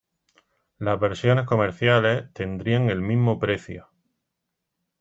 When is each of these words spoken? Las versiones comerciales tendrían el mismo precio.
Las 0.79 0.99
versiones 0.99 1.45
comerciales 1.45 2.33
tendrían 2.33 2.89
el 2.89 3.03
mismo 3.03 3.37
precio. 3.37 3.87